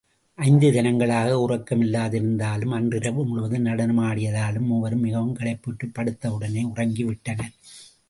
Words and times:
ஐந்து 0.37 0.71
தினங்களாக 0.71 1.35
உறக்கமில்லாதிருந்ததாலும், 1.47 2.73
அன்றிரவு 2.73 3.25
முழுவதும் 3.25 3.65
நடனமாடியதாலும் 3.65 4.65
மூவரும் 4.65 4.99
மிகவும் 4.99 5.37
களைப்புற்றுப் 5.37 5.95
படுத்தவுடனே 5.95 6.63
உறங்கி 6.63 7.03
விட்டனர். 7.03 7.53